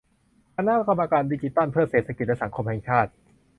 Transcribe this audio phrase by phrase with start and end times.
[0.55, 3.11] คณะกรรมการดิจิทัลเพื่อเศรษฐกิจและสังคมแห่งชาติ